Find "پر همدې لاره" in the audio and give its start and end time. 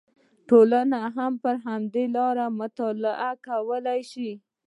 1.43-2.45